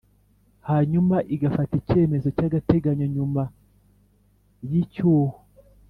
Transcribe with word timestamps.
Hanyuma 0.69 1.15
igafata 1.35 1.73
icyemezo 1.81 2.27
cy 2.37 2.43
agateganyo 2.47 3.05
nyuma 3.15 3.43
y 4.69 4.73
icyuho 4.81 5.35